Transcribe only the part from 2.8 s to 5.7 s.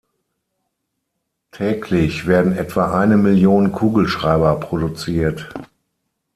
eine Million Kugelschreiber produziert.